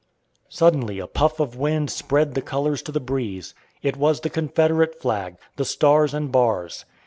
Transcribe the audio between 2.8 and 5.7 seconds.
to the breeze. It was the Confederate flag, the